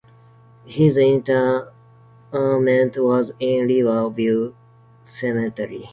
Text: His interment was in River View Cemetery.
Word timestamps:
His 0.65 0.97
interment 0.97 1.69
was 2.97 3.33
in 3.39 3.67
River 3.67 4.09
View 4.09 4.55
Cemetery. 5.03 5.89